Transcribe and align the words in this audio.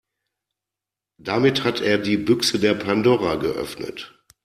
Damit 1.19 1.63
hat 1.63 1.79
er 1.81 1.99
die 1.99 2.17
Büchse 2.17 2.57
der 2.57 2.73
Pandora 2.73 3.35
geöffnet. 3.35 4.19